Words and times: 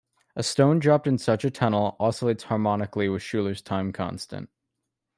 A 0.35 0.41
stone 0.41 0.79
dropped 0.79 1.05
in 1.05 1.19
such 1.19 1.45
a 1.45 1.51
tunnel 1.51 1.95
oscillates 1.99 2.45
harmonically 2.45 3.07
with 3.07 3.21
Schuler's 3.21 3.61
time 3.61 3.93
constant. 3.93 4.49